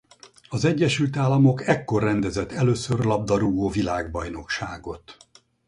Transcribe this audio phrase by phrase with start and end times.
[0.49, 5.17] Az Egyesült Államok ekkor rendezett először labdarúgó-világbajnokságot.